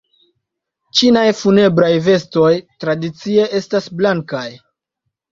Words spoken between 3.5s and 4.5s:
estas blankaj.